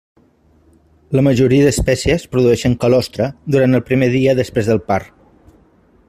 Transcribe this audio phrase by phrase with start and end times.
[1.17, 5.15] La majoria d'espècies produeixen calostre durant el primer dia després del part.